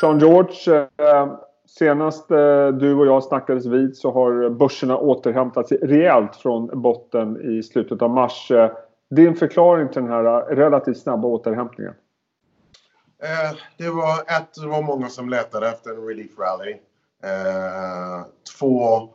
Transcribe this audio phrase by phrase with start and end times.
[0.00, 1.38] Sean George, eh,
[1.78, 7.58] senast eh, du och jag snackades vid så har börserna återhämtat sig rejält från botten
[7.58, 8.50] i slutet av mars.
[8.50, 8.70] Eh,
[9.10, 11.94] din förklaring till den här relativt snabba återhämtningen?
[13.78, 16.76] det var ett, det var många som letade efter en relief rally.
[18.58, 19.08] två,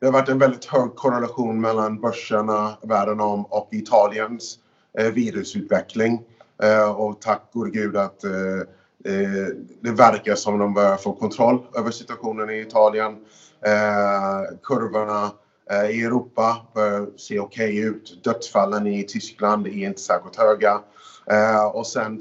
[0.00, 4.58] det har varit en väldigt hög korrelation mellan börserna världen om och Italiens
[5.14, 6.24] virusutveckling.
[6.62, 8.60] Eh, och tack gode gud att eh,
[9.04, 9.46] eh,
[9.80, 13.16] det verkar som de börjar få kontroll över situationen i Italien.
[14.62, 15.30] Kurvorna
[15.90, 18.24] i Europa börjar se okej okay ut.
[18.24, 20.80] Dödsfallen i Tyskland är inte särskilt höga.
[21.72, 22.20] Och sen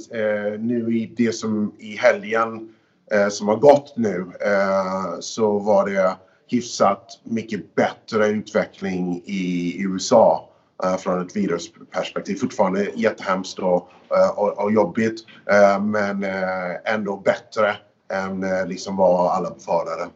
[0.59, 2.73] nu i det som i helgen
[3.29, 4.25] som har gått nu
[5.19, 6.15] så var det
[6.47, 10.50] hyfsat mycket bättre utveckling i USA
[10.99, 12.35] från ett virusperspektiv.
[12.35, 16.25] Fortfarande jättehemskt och, eh, och, och jobbigt eh, men
[16.85, 17.75] ändå bättre
[18.13, 20.07] än liksom vad alla befarade.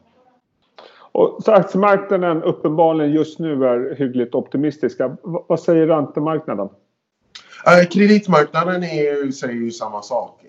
[1.12, 5.18] Och så aktiemarknaden uppenbarligen just nu är hyggligt optimistiska.
[5.24, 6.70] vad säger räntemarknaden?
[7.92, 10.46] kreditmarknaden är, säger ju samma sak.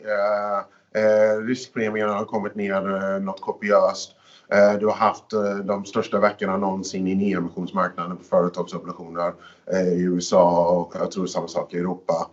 [1.46, 4.15] riskpremierna har kommit ner något kopiöst.
[4.48, 9.32] Eh, du har haft eh, de största veckorna någonsin i nyemissionsmarknaden på företagsobligationer
[9.72, 12.30] eh, i USA och jag tror samma sak i Europa.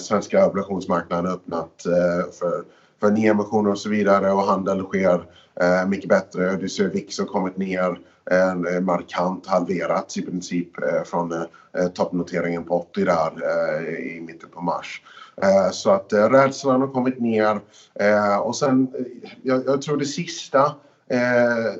[0.00, 1.82] Svenska obligationsmarknaden har öppnat
[2.38, 2.64] för,
[3.00, 5.26] för nyemissioner och så vidare och handel sker
[5.86, 6.56] mycket bättre.
[6.56, 7.98] Du ser VIX har kommit ner
[8.80, 10.68] markant halverats i princip
[11.04, 11.44] från
[11.94, 15.02] toppnoteringen på 80 där i mitten på mars.
[15.72, 17.60] Så att rädslan har kommit ner
[18.40, 18.92] och sen
[19.42, 20.74] jag, jag tror det sista
[21.08, 21.74] Eh,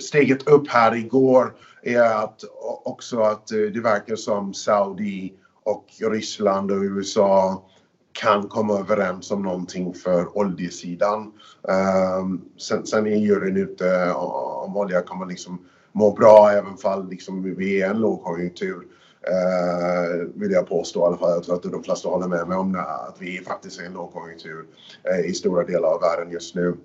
[0.00, 2.44] steget upp här igår är att
[2.84, 5.32] också att eh, det verkar som Saudi
[5.62, 7.64] och Ryssland och USA
[8.12, 11.32] kan komma överens om någonting för oljesidan.
[11.68, 12.26] Eh,
[12.58, 15.58] sen, sen är juryn ute om olja kommer liksom
[15.92, 18.86] må bra även fall liksom vi är en lågkonjunktur.
[19.28, 21.30] Uh, vill jag påstå i alla fall.
[21.30, 23.92] Jag tror att de flesta håller med mig om det, att vi faktiskt är en
[23.92, 24.66] lågkonjunktur
[25.24, 26.76] i stora delar av världen just nu.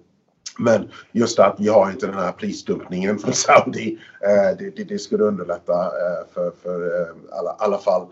[0.59, 3.97] Men just att vi har inte den här prisdumpningen från Saudi.
[4.21, 8.07] Eh, det, det, det, skulle underlätta eh, för, för eh, alla, alla fall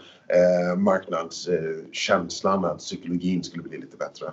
[0.77, 4.31] marknadskänslan, att psykologin skulle bli lite bättre.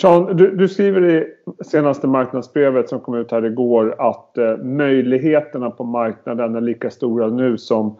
[0.00, 1.34] Sean, du, du, skriver i
[1.64, 7.28] senaste marknadsbrevet som kom ut här igår att eh, möjligheterna på marknaden är lika stora
[7.28, 7.96] nu som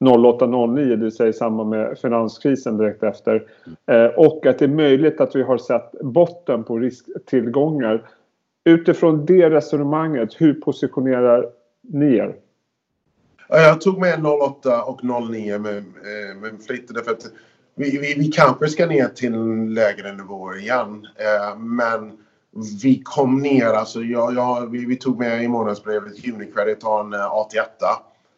[0.00, 3.46] 08-09, det vill säga i samband med finanskrisen direkt efter.
[3.86, 8.02] Eh, och att det är möjligt att vi har sett botten på risktillgångar.
[8.64, 11.46] Utifrån det resonemanget, hur positionerar
[11.82, 12.34] ni er?
[13.48, 17.26] Jag tog med 08 och 09 med, eh, med flit därför att
[17.74, 19.34] vi, vi, vi kanske ska ner till
[19.68, 21.06] lägre nivåer igen.
[21.16, 22.18] Eh, men
[22.82, 27.12] vi kom ner, alltså jag, jag, vi, vi tog med i månadsbrevet Unicredit har en
[27.12, 27.66] eh, AT1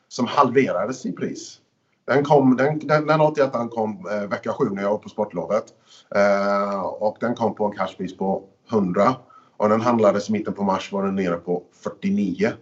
[0.09, 1.61] som halverades i pris.
[2.07, 5.65] Den, kom, den, den, den 81 kom eh, vecka 7 när jag var på sportlovet.
[6.15, 9.15] Eh, och den kom på en cashpris på 100.
[9.56, 12.53] Och den handlades i mitten på mars var den nere på 49.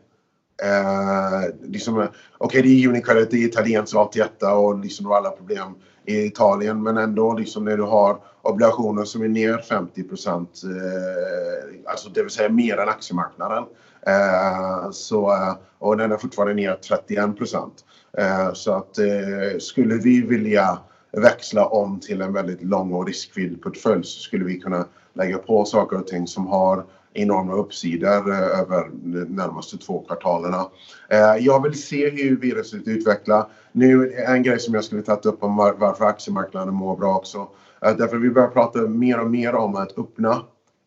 [0.63, 5.75] Eh, liksom, Okej, okay, det är Unicredit, det är italiensk AT1 och liksom alla problem
[6.05, 6.83] i Italien.
[6.83, 12.23] Men ändå liksom när du har obligationer som är ner 50 procent, eh, alltså det
[12.23, 13.65] vill säga mer än aktiemarknaden.
[14.07, 17.85] Eh, så, eh, och den är fortfarande ner 31 procent.
[18.19, 20.79] Eh, så att eh, skulle vi vilja
[21.13, 25.65] växla om till en väldigt lång och riskfylld portfölj så skulle vi kunna lägga på
[25.65, 26.85] saker och ting som har
[27.15, 30.67] enorma uppsidor eh, över de närmaste två kvartalerna.
[31.09, 33.49] Eh, jag vill se hur viruset utvecklar.
[33.73, 37.49] Nu en grej som jag skulle tagit upp om varför aktiemarknaden mår bra också.
[37.85, 40.43] Eh, därför vi börjar prata mer och mer om att öppna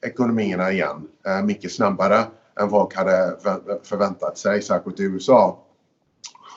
[0.06, 1.08] ekonomierna igen
[1.44, 2.24] mycket snabbare
[2.60, 3.38] än folk hade
[3.84, 5.60] förväntat sig, särskilt i USA.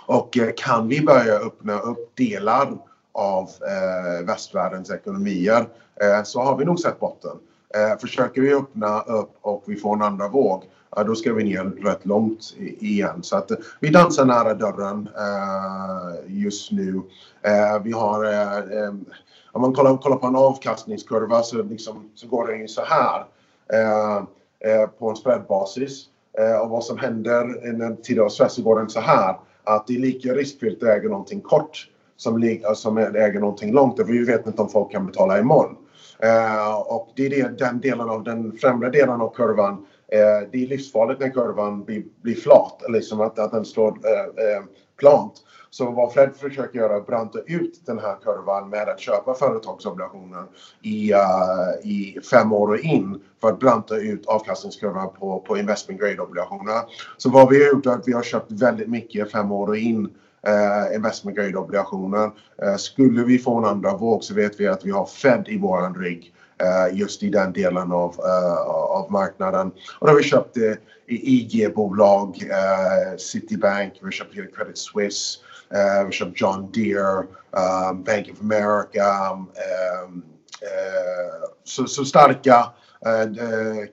[0.06, 2.78] Och kan vi börja öppna upp delar
[3.12, 5.68] av eh, västvärldens ekonomier
[6.00, 7.38] eh, så har vi nog sett botten.
[7.74, 10.64] Eh, försöker vi öppna upp och vi får en andra våg,
[10.96, 13.22] ja, då ska vi ner rätt långt igen.
[13.22, 17.02] Så att eh, vi dansar nära dörren eh, just nu.
[17.42, 18.94] Eh, vi har, eh, eh,
[19.52, 23.24] om man kollar, kollar, på en avkastningskurva så, liksom, så går den ju så här
[24.98, 26.04] på en spreadbasis.
[26.62, 29.86] och vad som händer i en tid av stress så går den så här att
[29.86, 33.96] det är lika riskfyllt att äga någonting kort som, eh, som äger någonting långt.
[33.96, 35.76] För vi vet inte om folk kan betala imorgon.
[36.18, 39.86] Eh, och det är det, den delen av den främre delen av kurvan.
[40.12, 44.20] Eh, det är livsfarligt när kurvan blir, blir flat, liksom att, att den slår eh,
[44.20, 44.62] eh,
[44.98, 45.32] plant.
[45.70, 49.34] Så vad Fred försöker göra är att branta ut den här kurvan med att köpa
[49.34, 50.44] företagsobligationer
[50.82, 56.00] i, uh, i fem år och in för att branta ut avkastningskurvan på, på investment
[56.00, 56.82] grade obligationer.
[57.16, 59.76] Så vad vi har gjort är att vi har köpt väldigt mycket fem år och
[59.76, 60.10] in
[60.46, 62.30] eh, investment grade obligationer.
[62.62, 65.58] Eh, skulle vi få en andra våg så vet vi att vi har Fed i
[65.58, 69.70] våran rygg eh, just i den delen av, eh, av marknaden.
[69.98, 70.74] Och då har vi köpt eh,
[71.06, 75.38] IG-bolag, eh, Citibank, vi har köpt Credit Suisse,
[75.70, 79.30] eh, vi har köpt John Deere, um, Bank of America.
[79.32, 80.22] Um,
[81.64, 82.72] så, så starka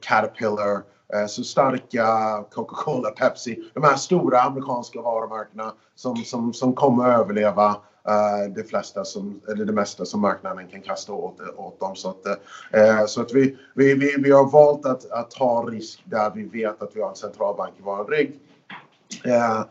[0.01, 0.81] Caterpillar
[1.13, 2.07] Eh, så starka
[2.51, 8.63] Coca-Cola, Pepsi, de här stora amerikanska varumärkena som, som, som kommer att överleva uh, det
[8.63, 11.95] flesta som, eller det mesta som marknaden kan kasta åt, åt dem.
[11.95, 16.03] Så att, uh, så att vi, vi, vi, vi har valt att, att ta risk
[16.05, 18.39] där vi vet att vi har en centralbank i vår rygg.
[19.25, 19.61] Uh,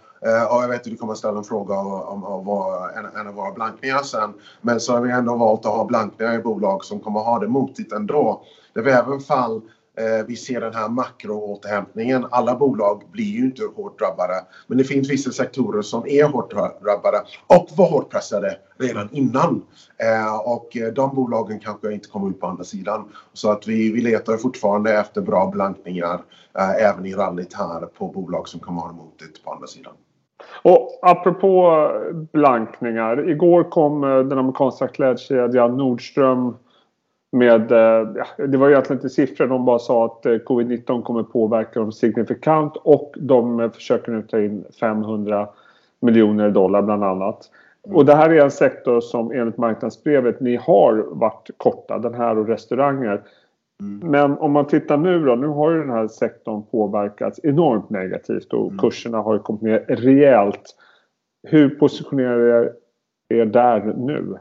[0.50, 3.20] och jag vet att du kommer att ställa en fråga om, om, om vår, en,
[3.20, 4.34] en, av våra blankningar sen.
[4.60, 7.38] Men så har vi ändå valt att ha blankningar i bolag som kommer att ha
[7.38, 8.42] det motigt ändå.
[8.72, 9.60] Det är även fall
[9.96, 12.26] Eh, vi ser den här makroåterhämtningen.
[12.31, 14.35] Alla bolag blir ju inte hårt drabbade.
[14.67, 16.50] Men det finns vissa sektorer som är hårt
[16.82, 19.62] drabbade och var hårt pressade redan innan.
[19.99, 23.08] Eh, och eh, de bolagen kanske inte kommer ut på andra sidan.
[23.32, 26.23] Så att vi, vi letar fortfarande efter bra blankningar
[26.58, 29.93] eh, även i rallyt här på bolag som kommer ha emot det på andra sidan.
[30.62, 31.88] Och apropå
[32.32, 33.31] blankningar.
[33.31, 36.56] Igår kom den amerikanska klädkedjan Nordström
[37.34, 41.22] med, eh, ja, det var egentligen inte siffror, de bara sa att eh, covid-19 kommer
[41.22, 45.48] påverka dem signifikant och de eh, försöker nu ta in 500
[46.00, 47.50] miljoner dollar bland annat.
[47.84, 47.96] Mm.
[47.96, 52.38] Och det här är en sektor som enligt marknadsbrevet ni har varit korta, den här
[52.38, 53.22] och restauranger.
[53.80, 54.10] Mm.
[54.10, 58.52] Men om man tittar nu då, nu har ju den här sektorn påverkats enormt negativt
[58.52, 58.78] och mm.
[58.78, 60.76] kurserna har kommit ner rejält.
[61.48, 62.72] Hur positionerar er
[63.28, 64.38] er där nu?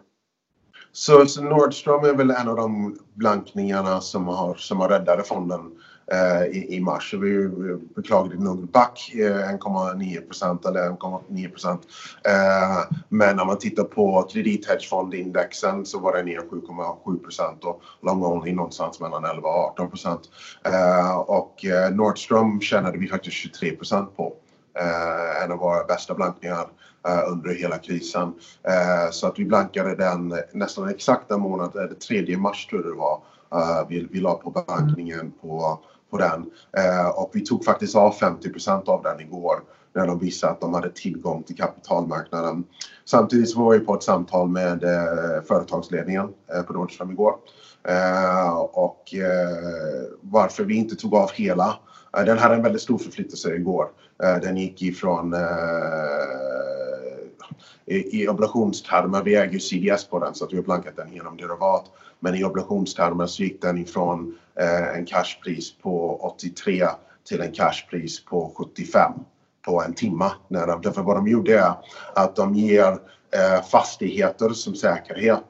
[0.95, 5.71] Så, så Nordstrom är väl en av de blankningarna som har, som har räddade fonden
[6.11, 7.13] eh, i, i mars.
[7.13, 7.49] Vi
[7.95, 11.81] beklagligt nog back eh, 1,9 procent eller 1,9 procent.
[12.25, 18.23] Eh, men när man tittar på kredithedgefondindexen så var den ner 7,7 procent och long
[18.23, 20.21] only någonstans mellan 11 och 18 procent.
[20.65, 24.33] Eh, och eh, Nordstrom tjänade vi faktiskt 23 procent på.
[24.79, 26.67] Eh, en av våra bästa blankningar
[27.07, 28.33] Eh, under hela krisen.
[28.63, 32.81] Eh, så att vi blankade den nästan exakt en månad, eller eh, 3 mars tror
[32.81, 33.21] jag det var.
[33.55, 35.79] Eh, vi, vi la på blankningen på,
[36.11, 39.59] på den eh, och vi tog faktiskt av 50% av den igår
[39.93, 42.63] när de visade att de hade tillgång till kapitalmarknaden.
[43.05, 47.35] Samtidigt så var vi på ett samtal med eh, företagsledningen eh, på Nordström igår.
[47.87, 51.79] Eh, och eh, varför vi inte tog av hela.
[52.17, 53.87] Eh, den hade en väldigt stor förflyttelse igår.
[54.23, 55.35] Eh, den gick ifrån
[57.85, 61.13] i, i obligationstermer, vi äger ju CDS på den så att vi har blankat den
[61.13, 61.85] genom derivat.
[62.19, 66.87] Men i obligationstermer så gick den ifrån eh, en cashpris på 83
[67.27, 69.11] till en cashpris på 75
[69.65, 70.31] på en timme.
[70.47, 71.73] Därför vad de gjorde är
[72.15, 72.91] att de ger
[73.31, 75.45] eh, fastigheter som säkerhet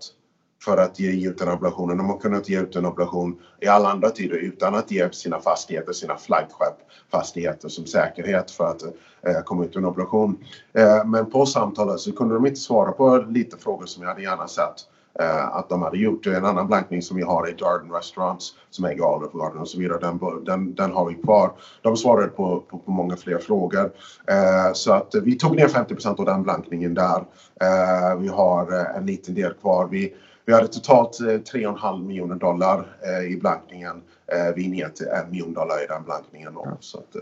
[0.63, 1.97] för att ge ut den obligationen.
[1.97, 5.39] De har kunnat ge ut en obligation i alla andra tider utan att ge sina
[5.39, 6.77] fastigheter, sina flaggskepp,
[7.11, 8.83] fastigheter som säkerhet för att
[9.27, 10.43] eh, komma ut en obligation.
[10.73, 14.21] Eh, men på samtalet så kunde de inte svara på lite frågor som jag hade
[14.21, 14.75] gärna sett
[15.19, 16.27] Eh, att de hade gjort.
[16.27, 19.79] En annan blankning som vi har är Darden Restaurants som äger Olive Garden och så
[19.79, 21.51] vidare, den, den, den har vi kvar.
[21.81, 23.91] De svarade på, på, på många fler frågor.
[24.27, 27.25] Eh, så att vi tog ner 50% av den blankningen där.
[27.61, 29.87] Eh, vi har eh, en liten del kvar.
[29.91, 30.13] Vi,
[30.45, 34.01] vi hade totalt eh, 3,5 miljoner dollar eh, i blankningen.
[34.27, 36.53] Eh, vi är ner till 1 miljon dollar i den blankningen.
[36.53, 37.15] Då, Så att,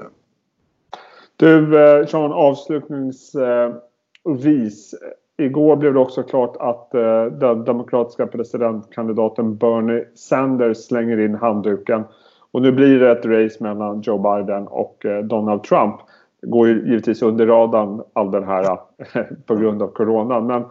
[1.35, 4.95] du, Sean, avslutningsvis.
[5.41, 12.03] Igår blev det också klart att eh, den demokratiska presidentkandidaten Bernie Sanders slänger in handduken.
[12.51, 15.95] Och nu blir det ett race mellan Joe Biden och eh, Donald Trump.
[16.41, 20.47] Det går ju givetvis under radarn all den här eh, på grund av coronan.
[20.47, 20.63] Men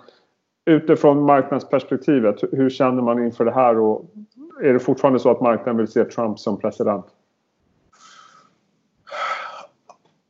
[0.64, 3.78] utifrån marknadsperspektivet, hur känner man inför det här?
[3.78, 4.04] Och
[4.62, 7.06] är det fortfarande så att marknaden vill se Trump som president?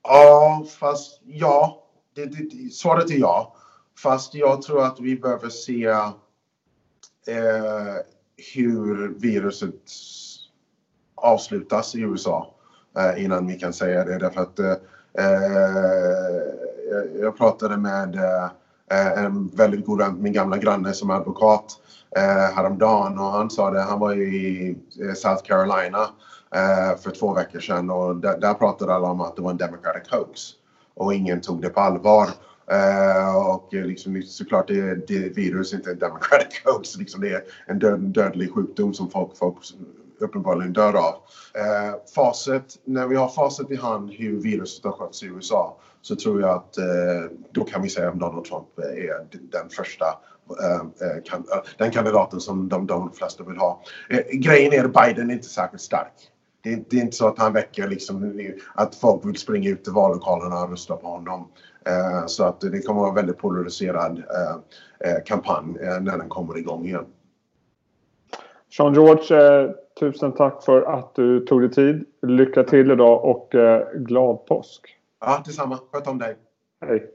[0.02, 1.82] Ja, fast ja.
[2.14, 3.54] Det, det, svaret är ja.
[4.02, 6.14] Fast jag tror att vi behöver se eh,
[8.54, 9.74] hur viruset
[11.14, 12.54] avslutas i USA
[12.98, 14.18] eh, innan vi kan säga det.
[14.18, 14.70] Därför att eh,
[15.18, 15.80] eh
[17.20, 18.14] jag, pratade med
[18.90, 21.72] eh, en väldigt god vän, min gamla granne som är advokat
[22.16, 26.02] eh, häromdagen och han sa det, han var i eh, South Carolina
[26.54, 29.56] eh, för två veckor sedan och där, där pratade alla om att det var en
[29.56, 30.40] democratic hoax
[30.94, 32.28] och ingen tog det på allvar.
[32.72, 36.96] Uh, och eh, liksom, såklart det, det virus inte en democratic hoax.
[36.96, 39.56] Liksom det är en död, dödlig sjukdom som folk, folk
[40.20, 41.14] uppenbarligen dör av.
[41.54, 46.16] Eh, facit, när vi har facit i hand hur viruset har skötts i USA så
[46.16, 46.84] tror jag att eh,
[47.52, 50.06] då kan vi säga att Donald Trump eh, är den första
[51.24, 51.44] kan,
[51.78, 53.82] den kandidaten som de, de flesta vill ha.
[54.32, 56.12] Grejen är att Biden är inte särskilt stark.
[56.62, 58.40] Det är, det är, inte så att han väcker liksom,
[58.74, 61.48] att folk vill springa ut till vallokalerna och rösta på honom.
[61.86, 66.28] Eh, så att det kommer att vara en väldigt polariserad eh, eh, kampanj när den
[66.28, 67.06] kommer igång igen.
[68.78, 72.04] Jean George, tusen tack för att du tog dig tid.
[72.22, 73.54] Lycka till idag och
[73.94, 74.96] glad påsk!
[75.20, 75.78] Ja, detsamma.
[75.92, 76.36] Sköt om dig.
[76.80, 77.10] Hej.